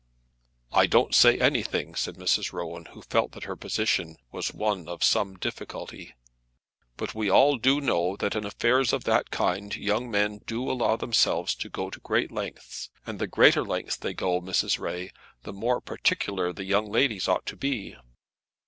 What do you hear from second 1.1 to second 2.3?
say anything," said